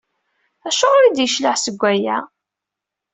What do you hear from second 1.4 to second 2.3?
seg waya?